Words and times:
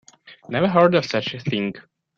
Never 0.49 0.67
heard 0.67 0.95
of 0.95 1.05
such 1.05 1.35
a 1.35 1.39
thing. 1.39 1.75